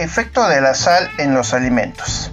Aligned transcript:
efecto 0.00 0.48
de 0.48 0.60
la 0.60 0.74
sal 0.74 1.08
en 1.18 1.34
los 1.34 1.54
alimentos. 1.54 2.32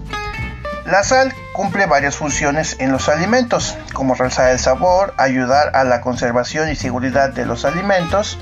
La 0.86 1.04
sal 1.04 1.34
cumple 1.54 1.86
varias 1.86 2.16
funciones 2.16 2.78
en 2.80 2.92
los 2.92 3.10
alimentos, 3.10 3.78
como 3.94 4.16
realzar 4.16 4.52
el 4.52 4.60
sabor, 4.60 5.14
ayudar 5.18 5.76
a 5.76 5.84
la 5.84 6.00
conservación 6.02 6.70
y 6.70 6.76
seguridad 6.76 7.30
de 7.30 7.46
los 7.46 7.66
alimentos, 7.66 8.40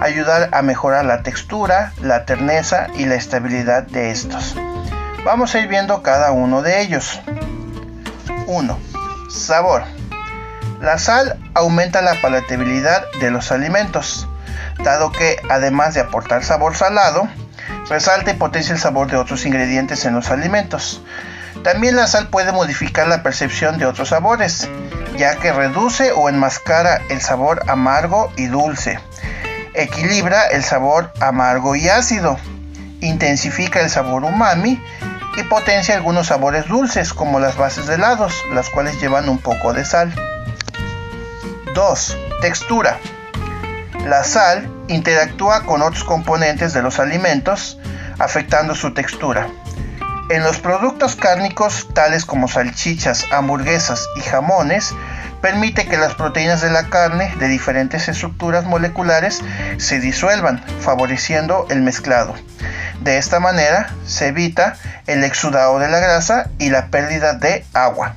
ayudar 0.00 0.48
a 0.52 0.62
mejorar 0.62 1.04
la 1.04 1.22
textura, 1.22 1.92
la 2.00 2.24
terneza 2.24 2.88
y 2.96 3.06
la 3.06 3.14
estabilidad 3.14 3.84
de 3.84 4.10
estos. 4.10 4.56
Vamos 5.24 5.54
a 5.54 5.60
ir 5.60 5.68
viendo 5.68 6.02
cada 6.02 6.32
uno 6.32 6.62
de 6.62 6.82
ellos. 6.82 7.20
1. 8.46 8.78
Sabor. 9.30 9.84
La 10.80 10.98
sal 10.98 11.38
aumenta 11.54 12.02
la 12.02 12.20
palatabilidad 12.20 13.04
de 13.20 13.30
los 13.30 13.52
alimentos, 13.52 14.28
dado 14.82 15.12
que 15.12 15.36
además 15.48 15.94
de 15.94 16.00
aportar 16.00 16.44
sabor 16.44 16.74
salado, 16.76 17.28
resalta 17.88 18.30
y 18.30 18.34
potencia 18.34 18.72
el 18.72 18.80
sabor 18.80 19.10
de 19.10 19.16
otros 19.16 19.46
ingredientes 19.46 20.04
en 20.04 20.14
los 20.14 20.30
alimentos. 20.30 21.02
También 21.62 21.96
la 21.96 22.06
sal 22.06 22.28
puede 22.28 22.52
modificar 22.52 23.08
la 23.08 23.22
percepción 23.22 23.78
de 23.78 23.86
otros 23.86 24.10
sabores, 24.10 24.68
ya 25.16 25.36
que 25.36 25.52
reduce 25.52 26.12
o 26.12 26.28
enmascara 26.28 27.00
el 27.08 27.20
sabor 27.20 27.62
amargo 27.68 28.32
y 28.36 28.46
dulce, 28.46 29.00
equilibra 29.74 30.46
el 30.46 30.62
sabor 30.62 31.12
amargo 31.20 31.74
y 31.76 31.88
ácido, 31.88 32.38
intensifica 33.00 33.80
el 33.80 33.90
sabor 33.90 34.24
umami 34.24 34.82
y 35.36 35.42
potencia 35.44 35.94
algunos 35.94 36.28
sabores 36.28 36.66
dulces 36.66 37.12
como 37.12 37.40
las 37.40 37.56
bases 37.56 37.86
de 37.86 37.94
helados, 37.94 38.34
las 38.54 38.70
cuales 38.70 39.00
llevan 39.00 39.28
un 39.28 39.38
poco 39.38 39.72
de 39.72 39.84
sal. 39.84 40.14
2. 41.74 42.16
Textura. 42.40 42.98
La 44.06 44.24
sal 44.24 44.70
interactúa 44.88 45.64
con 45.64 45.82
otros 45.82 46.04
componentes 46.04 46.72
de 46.72 46.80
los 46.80 46.98
alimentos, 47.00 47.78
afectando 48.18 48.74
su 48.74 48.94
textura. 48.94 49.48
En 50.28 50.42
los 50.42 50.58
productos 50.58 51.14
cárnicos, 51.14 51.88
tales 51.94 52.24
como 52.24 52.48
salchichas, 52.48 53.26
hamburguesas 53.30 54.08
y 54.16 54.20
jamones, 54.20 54.92
permite 55.40 55.86
que 55.86 55.96
las 55.96 56.14
proteínas 56.14 56.60
de 56.60 56.70
la 56.70 56.88
carne 56.88 57.32
de 57.38 57.46
diferentes 57.46 58.08
estructuras 58.08 58.64
moleculares 58.64 59.42
se 59.76 60.00
disuelvan, 60.00 60.64
favoreciendo 60.80 61.66
el 61.70 61.82
mezclado. 61.82 62.34
De 63.00 63.18
esta 63.18 63.38
manera 63.38 63.94
se 64.04 64.28
evita 64.28 64.76
el 65.06 65.22
exudado 65.22 65.78
de 65.78 65.88
la 65.88 66.00
grasa 66.00 66.50
y 66.58 66.70
la 66.70 66.88
pérdida 66.88 67.34
de 67.34 67.64
agua. 67.72 68.16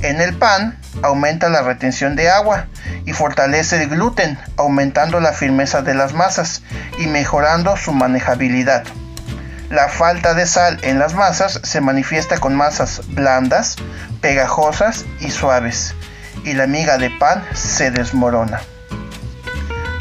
En 0.00 0.20
el 0.20 0.34
pan 0.34 0.76
aumenta 1.04 1.48
la 1.48 1.62
retención 1.62 2.16
de 2.16 2.30
agua 2.30 2.66
y 3.06 3.12
fortalece 3.12 3.80
el 3.80 3.88
gluten, 3.88 4.38
aumentando 4.56 5.20
la 5.20 5.32
firmeza 5.32 5.82
de 5.82 5.94
las 5.94 6.12
masas 6.12 6.62
y 6.98 7.06
mejorando 7.06 7.76
su 7.76 7.92
manejabilidad. 7.92 8.82
La 9.72 9.88
falta 9.88 10.34
de 10.34 10.44
sal 10.44 10.78
en 10.82 10.98
las 10.98 11.14
masas 11.14 11.58
se 11.62 11.80
manifiesta 11.80 12.36
con 12.36 12.54
masas 12.54 13.00
blandas, 13.08 13.76
pegajosas 14.20 15.06
y 15.18 15.30
suaves, 15.30 15.94
y 16.44 16.52
la 16.52 16.66
miga 16.66 16.98
de 16.98 17.08
pan 17.08 17.42
se 17.54 17.90
desmorona. 17.90 18.60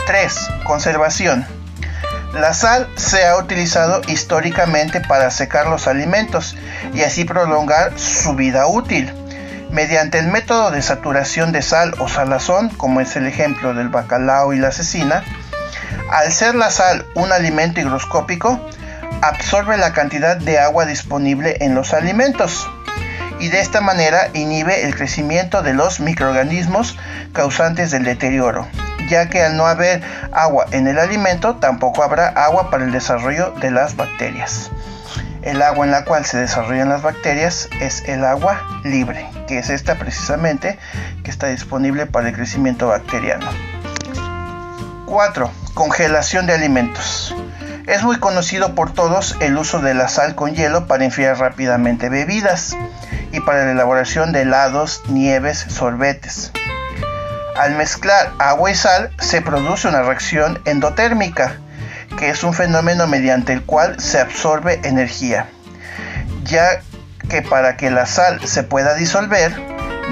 3. 0.07 0.49
Conservación. 0.65 1.47
La 2.33 2.53
sal 2.53 2.89
se 2.97 3.25
ha 3.25 3.37
utilizado 3.37 4.01
históricamente 4.09 4.99
para 4.99 5.31
secar 5.31 5.67
los 5.67 5.87
alimentos 5.87 6.57
y 6.93 7.03
así 7.03 7.23
prolongar 7.23 7.97
su 7.97 8.35
vida 8.35 8.67
útil. 8.67 9.13
Mediante 9.71 10.19
el 10.19 10.27
método 10.27 10.71
de 10.71 10.81
saturación 10.81 11.53
de 11.53 11.61
sal 11.61 11.95
o 11.99 12.09
salazón, 12.09 12.67
como 12.71 12.99
es 12.99 13.15
el 13.15 13.25
ejemplo 13.25 13.73
del 13.73 13.87
bacalao 13.87 14.51
y 14.51 14.59
la 14.59 14.73
cecina, 14.73 15.23
al 16.09 16.33
ser 16.33 16.55
la 16.55 16.71
sal 16.71 17.05
un 17.15 17.31
alimento 17.31 17.79
higroscópico, 17.79 18.59
absorbe 19.21 19.77
la 19.77 19.93
cantidad 19.93 20.37
de 20.37 20.59
agua 20.59 20.85
disponible 20.85 21.57
en 21.61 21.75
los 21.75 21.93
alimentos 21.93 22.69
y 23.39 23.49
de 23.49 23.59
esta 23.59 23.81
manera 23.81 24.29
inhibe 24.33 24.83
el 24.83 24.95
crecimiento 24.95 25.63
de 25.63 25.73
los 25.73 25.99
microorganismos 25.99 26.97
causantes 27.33 27.91
del 27.91 28.03
deterioro, 28.03 28.67
ya 29.09 29.29
que 29.29 29.41
al 29.41 29.57
no 29.57 29.65
haber 29.65 30.03
agua 30.31 30.65
en 30.71 30.87
el 30.87 30.99
alimento 30.99 31.55
tampoco 31.55 32.03
habrá 32.03 32.27
agua 32.27 32.69
para 32.69 32.83
el 32.83 32.91
desarrollo 32.91 33.51
de 33.61 33.71
las 33.71 33.95
bacterias. 33.95 34.69
El 35.41 35.63
agua 35.63 35.85
en 35.85 35.91
la 35.91 36.05
cual 36.05 36.23
se 36.25 36.37
desarrollan 36.37 36.89
las 36.89 37.01
bacterias 37.01 37.67
es 37.79 38.03
el 38.07 38.23
agua 38.25 38.61
libre, 38.83 39.27
que 39.47 39.57
es 39.57 39.71
esta 39.71 39.95
precisamente 39.95 40.77
que 41.23 41.31
está 41.31 41.47
disponible 41.47 42.05
para 42.05 42.29
el 42.29 42.35
crecimiento 42.35 42.89
bacteriano. 42.89 43.49
4. 45.07 45.51
Congelación 45.73 46.45
de 46.45 46.53
alimentos. 46.53 47.35
Es 47.87 48.03
muy 48.03 48.19
conocido 48.19 48.75
por 48.75 48.93
todos 48.93 49.35
el 49.39 49.57
uso 49.57 49.79
de 49.79 49.95
la 49.95 50.07
sal 50.07 50.35
con 50.35 50.53
hielo 50.53 50.85
para 50.85 51.03
enfriar 51.03 51.39
rápidamente 51.39 52.09
bebidas 52.09 52.75
y 53.31 53.39
para 53.39 53.65
la 53.65 53.71
elaboración 53.71 54.31
de 54.31 54.41
helados, 54.41 55.01
nieves, 55.07 55.57
sorbetes. 55.57 56.51
Al 57.57 57.75
mezclar 57.75 58.31
agua 58.37 58.71
y 58.71 58.75
sal 58.75 59.11
se 59.19 59.41
produce 59.41 59.87
una 59.87 60.03
reacción 60.03 60.61
endotérmica, 60.65 61.57
que 62.19 62.29
es 62.29 62.43
un 62.43 62.53
fenómeno 62.53 63.07
mediante 63.07 63.51
el 63.51 63.63
cual 63.63 63.99
se 63.99 64.19
absorbe 64.19 64.79
energía, 64.83 65.47
ya 66.43 66.81
que 67.29 67.41
para 67.41 67.77
que 67.77 67.89
la 67.89 68.05
sal 68.05 68.45
se 68.47 68.63
pueda 68.63 68.93
disolver 68.93 69.59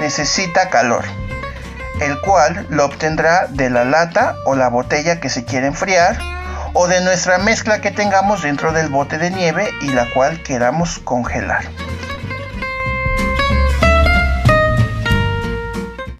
necesita 0.00 0.70
calor, 0.70 1.04
el 2.00 2.20
cual 2.20 2.66
lo 2.68 2.84
obtendrá 2.84 3.46
de 3.48 3.70
la 3.70 3.84
lata 3.84 4.34
o 4.44 4.56
la 4.56 4.68
botella 4.68 5.20
que 5.20 5.28
se 5.28 5.44
quiere 5.44 5.66
enfriar 5.66 6.18
o 6.72 6.86
de 6.88 7.00
nuestra 7.00 7.38
mezcla 7.38 7.80
que 7.80 7.90
tengamos 7.90 8.42
dentro 8.42 8.72
del 8.72 8.88
bote 8.88 9.18
de 9.18 9.30
nieve 9.30 9.70
y 9.82 9.88
la 9.88 10.06
cual 10.10 10.42
queramos 10.42 10.98
congelar. 10.98 11.64